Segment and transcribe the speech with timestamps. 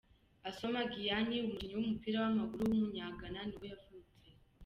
[0.49, 4.23] Asamoah Gyan, umukinnyi w’umupira w’amaguru w’umunyagana nibwo yavutse.